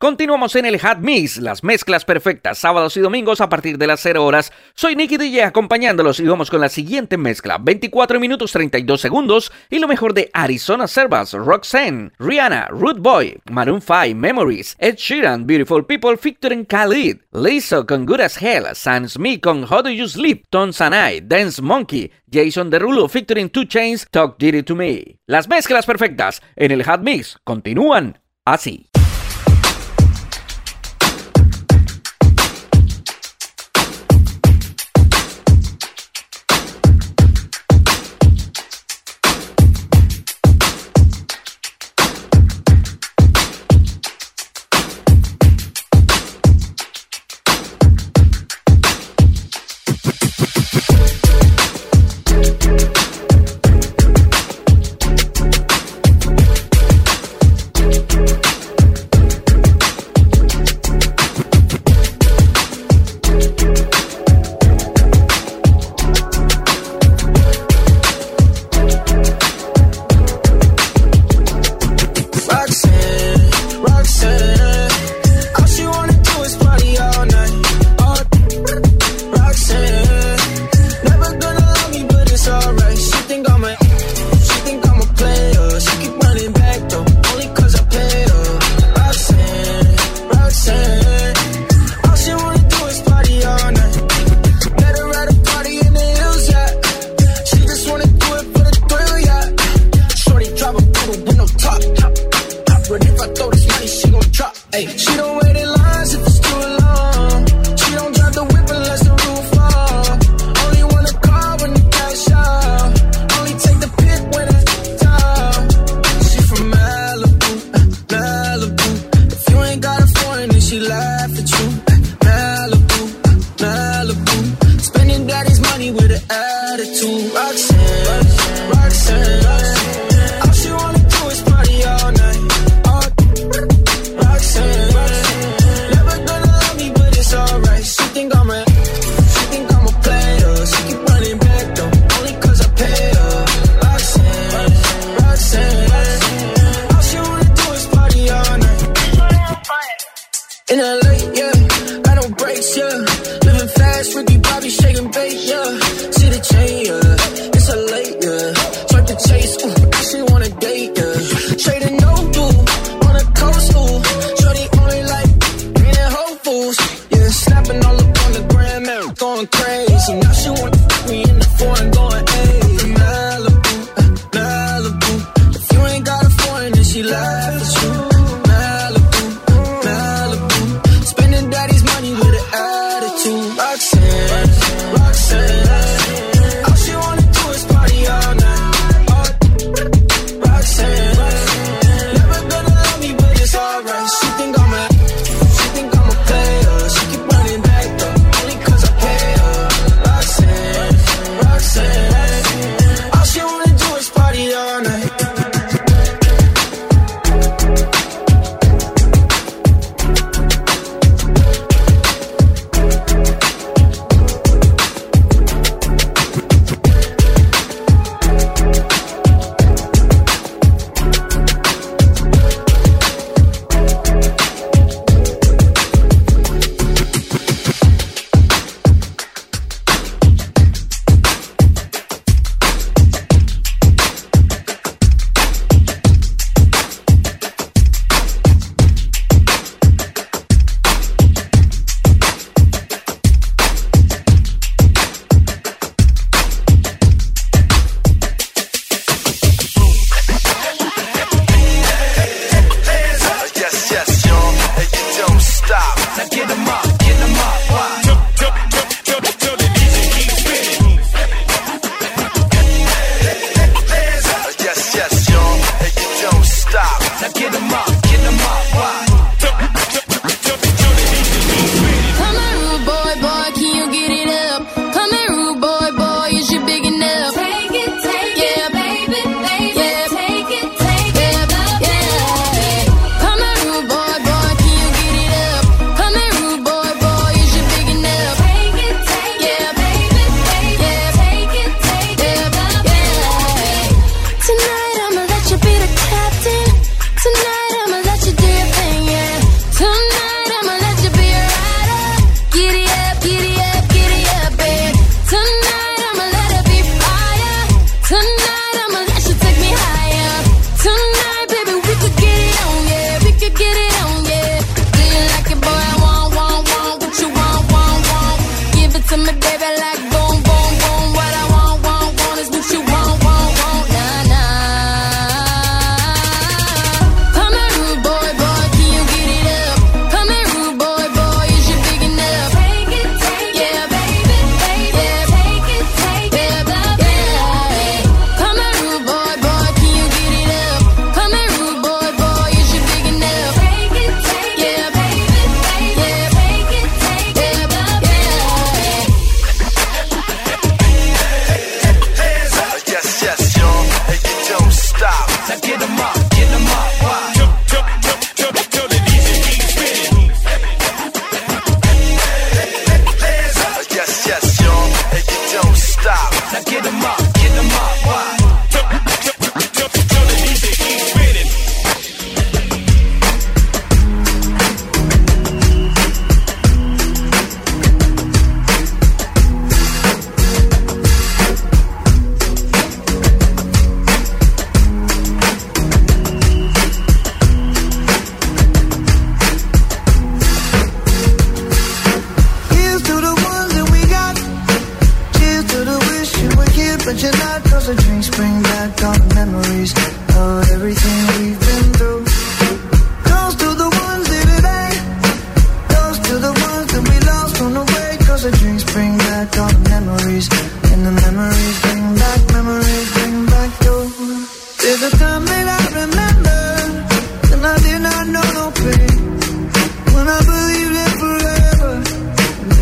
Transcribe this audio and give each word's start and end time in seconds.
Continuamos 0.00 0.54
en 0.54 0.64
el 0.64 0.80
Hot 0.80 0.98
Mix, 1.00 1.38
las 1.38 1.64
mezclas 1.64 2.04
perfectas, 2.04 2.58
sábados 2.58 2.96
y 2.96 3.00
domingos 3.00 3.40
a 3.40 3.48
partir 3.48 3.78
de 3.78 3.88
las 3.88 3.98
0 4.00 4.24
horas. 4.24 4.52
Soy 4.74 4.94
Nicky 4.94 5.16
DJ 5.16 5.42
acompañándolos 5.42 6.20
y 6.20 6.24
vamos 6.24 6.50
con 6.50 6.60
la 6.60 6.68
siguiente 6.68 7.16
mezcla, 7.16 7.58
24 7.58 8.20
minutos 8.20 8.52
32 8.52 9.00
segundos 9.00 9.50
y 9.68 9.80
lo 9.80 9.88
mejor 9.88 10.14
de 10.14 10.30
Arizona 10.32 10.86
Servas, 10.86 11.32
Roxanne, 11.32 12.12
Rihanna, 12.20 12.68
Root 12.68 13.00
Boy, 13.00 13.40
Maroon 13.50 13.80
5, 13.80 14.14
Memories, 14.14 14.76
Ed 14.78 14.98
Sheeran, 14.98 15.46
Beautiful 15.48 15.84
People 15.84 16.16
featuring 16.16 16.64
Khalid, 16.64 17.16
Lizzo 17.32 17.84
con 17.84 18.06
Good 18.06 18.20
as 18.20 18.40
Hell, 18.40 18.66
Sam 18.74 19.08
Smith 19.08 19.40
con 19.40 19.64
How 19.64 19.82
Do 19.82 19.90
You 19.90 20.06
Sleep, 20.06 20.44
Tom 20.48 20.72
Sanai, 20.72 21.22
Dance 21.26 21.60
Monkey, 21.60 22.12
Jason 22.30 22.70
Derulo 22.70 23.10
featuring 23.10 23.50
Two 23.50 23.64
Chains, 23.64 24.06
Talk 24.12 24.40
It 24.40 24.64
To 24.64 24.76
Me. 24.76 25.18
Las 25.26 25.48
mezclas 25.48 25.86
perfectas 25.86 26.40
en 26.54 26.70
el 26.70 26.84
Hot 26.84 27.00
Mix 27.00 27.36
continúan 27.42 28.20
así. 28.44 28.88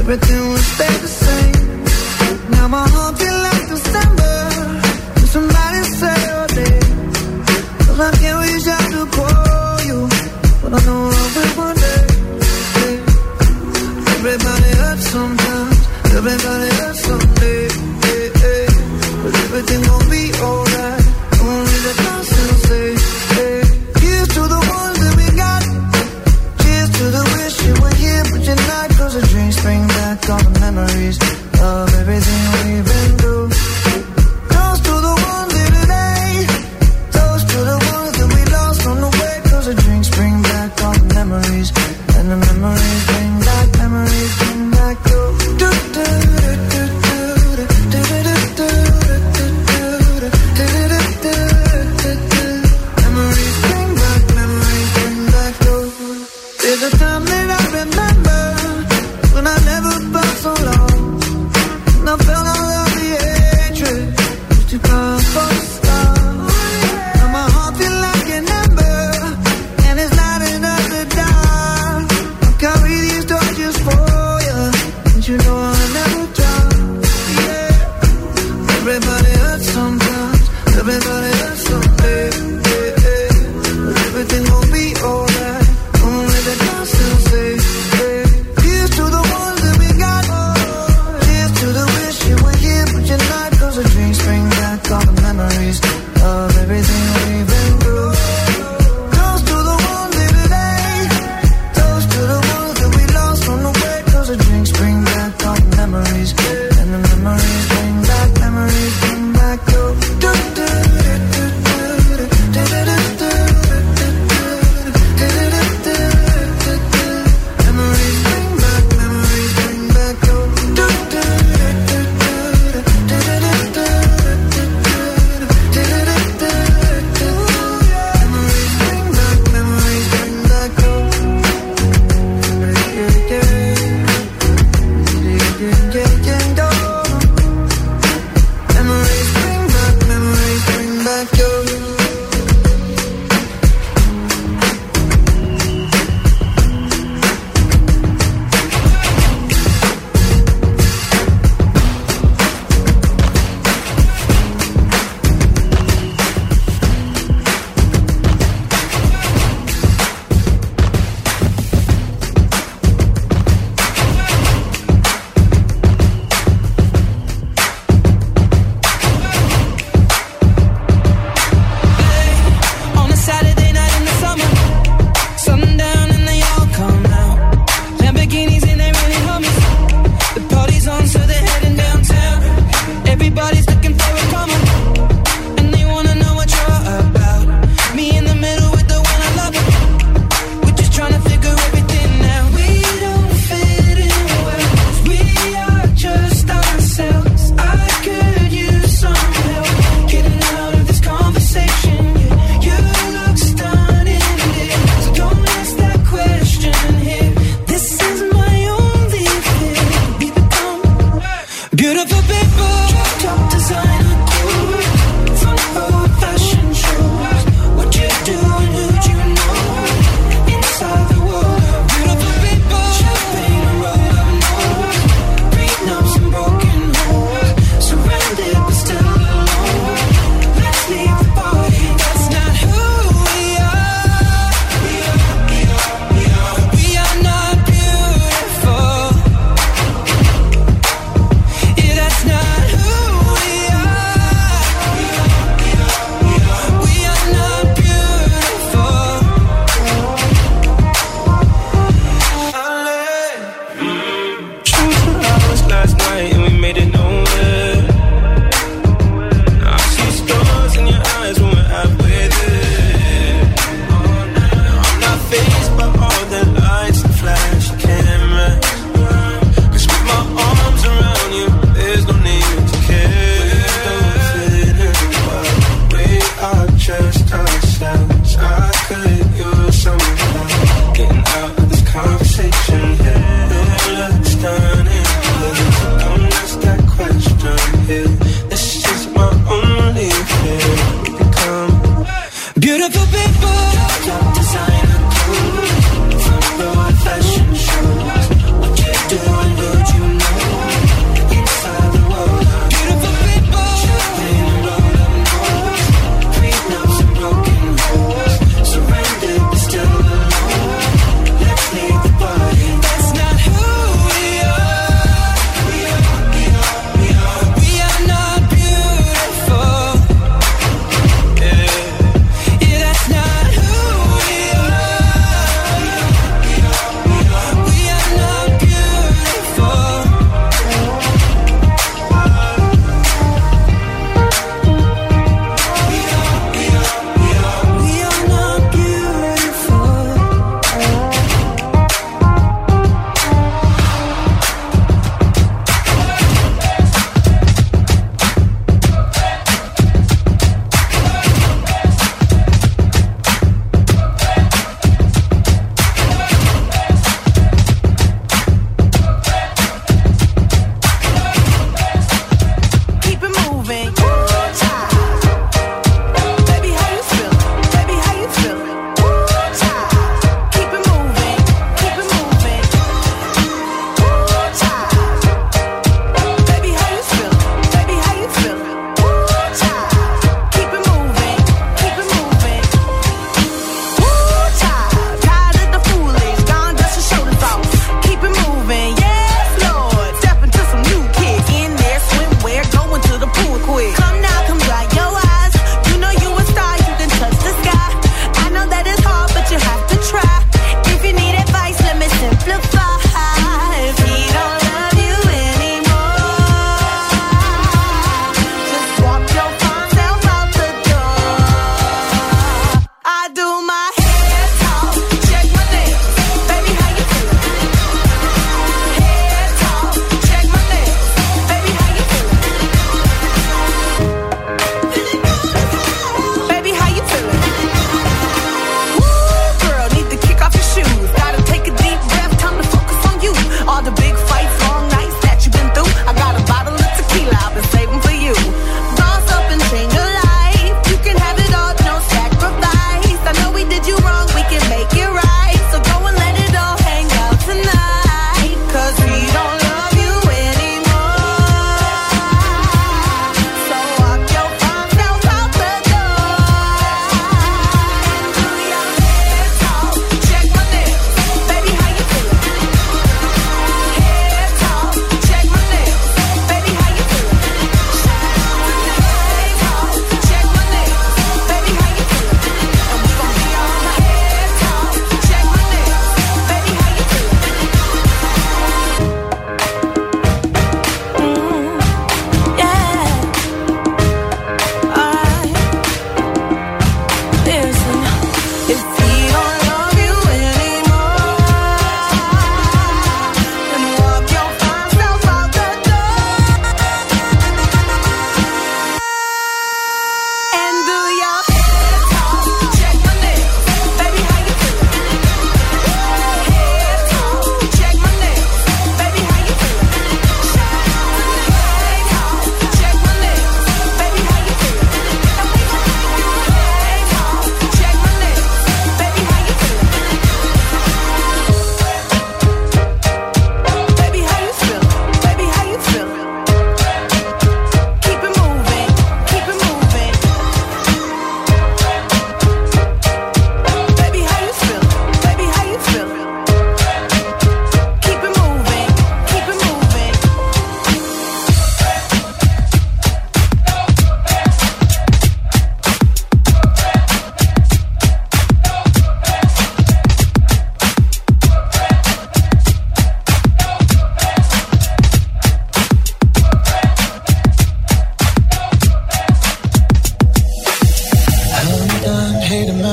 Everything 0.08 0.50
would 0.50 0.60
stay 0.60 0.98
the 0.98 1.08
same. 1.08 2.50
Now 2.52 2.68
my 2.68 2.86
heart 2.86 3.18
feels 3.18 3.42
like 3.42 3.55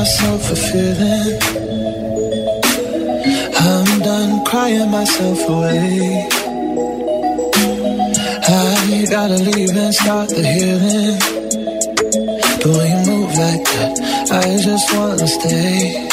myself 0.03 0.51
a 0.51 0.55
feeling. 0.57 1.39
I'm 3.55 3.99
done 4.01 4.43
crying 4.43 4.91
myself 4.91 5.47
away. 5.47 6.27
I 8.43 9.07
gotta 9.09 9.37
leave 9.37 9.73
and 9.77 9.95
start 9.95 10.27
the 10.27 10.43
healing. 10.55 11.19
The 12.63 12.69
way 12.75 12.89
you 12.91 12.99
move 13.11 13.31
like 13.43 13.63
that, 13.63 14.29
I 14.29 14.61
just 14.61 14.93
wanna 14.93 15.25
stay. 15.25 16.12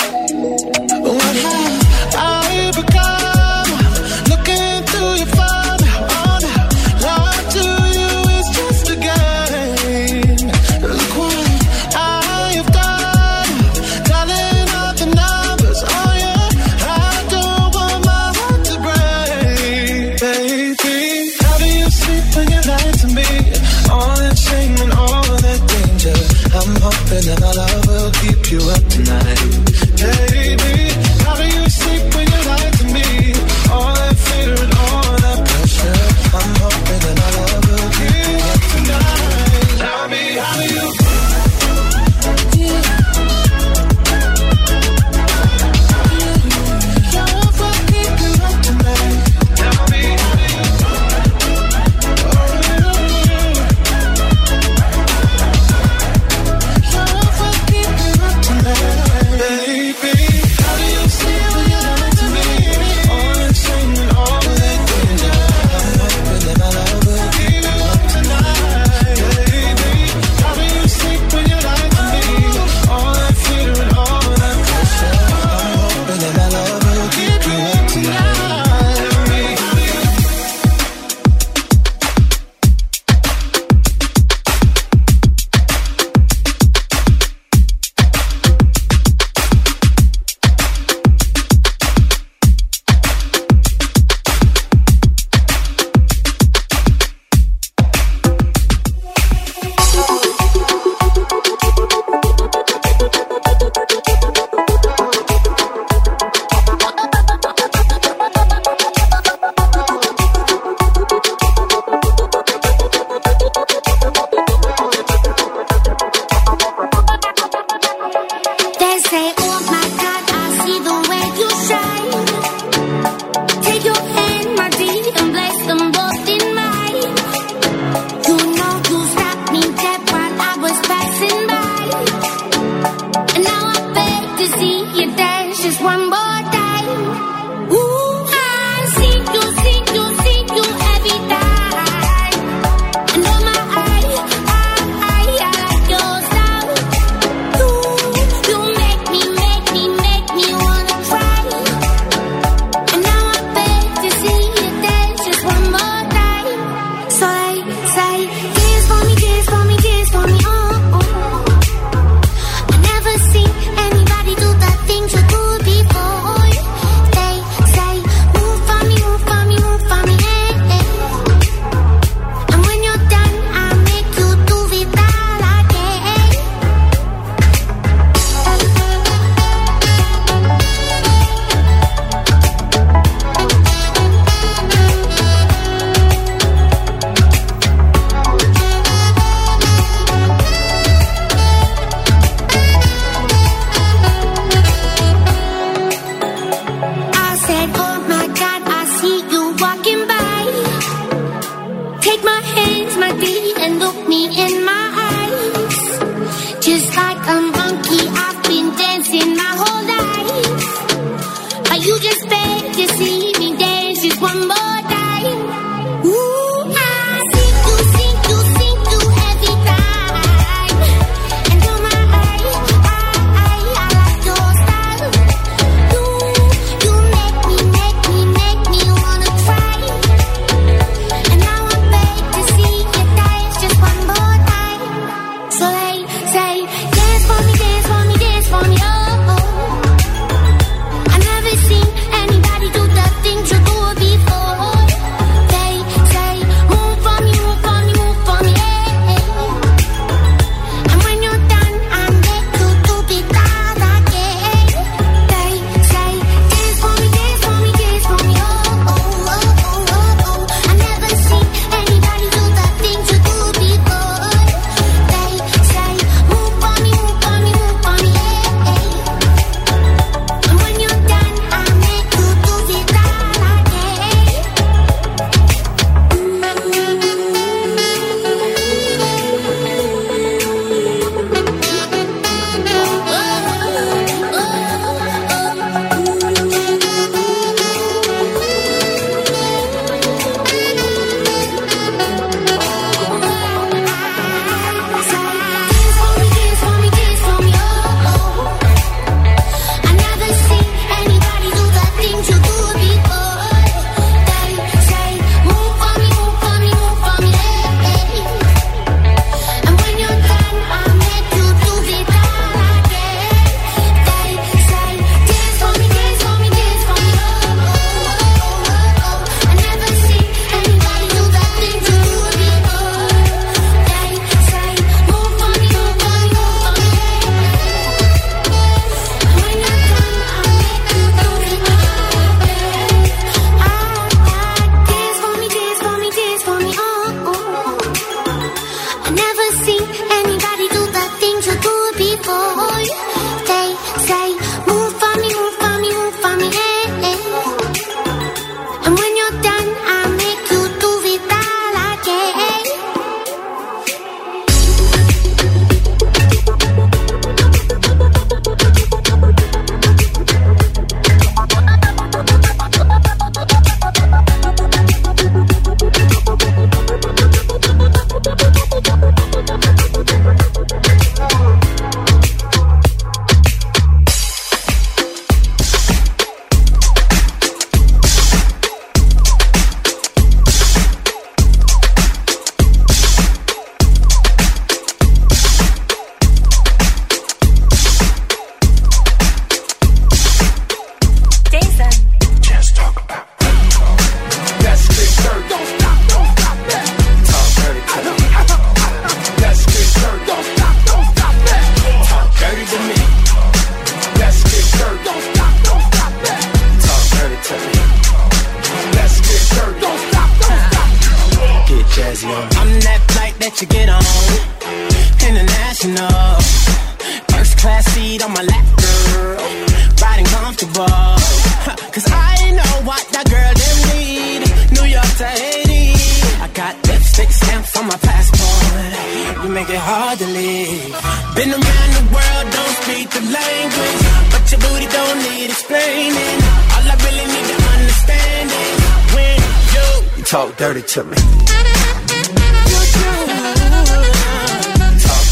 dirty 440.61 440.83
to 440.83 441.05
me. 441.05 441.17
Talk 441.17 441.25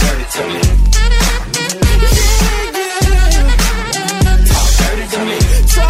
dirty 0.00 0.24
to 0.32 0.42
me. 0.48 0.60
Talk 4.48 4.70
dirty 4.78 5.06
to 5.12 5.20
me. 5.26 5.38
To. 5.68 5.84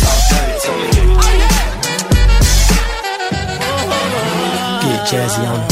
Talk 0.00 0.22
dirty 0.28 0.58
to 0.64 0.72
me. 0.80 0.88
Get 4.82 5.00
jazzy 5.06 5.44
on. 5.46 5.71